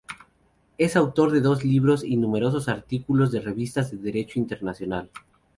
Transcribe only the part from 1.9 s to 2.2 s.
y